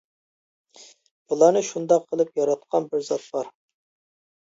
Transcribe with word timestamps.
بۇلارنى 1.27 1.63
شۇنداق 1.69 2.09
قىلىپ 2.09 2.43
ياراتقان 2.43 2.91
بىر 2.93 3.09
زات 3.15 3.33
بار. 3.33 3.57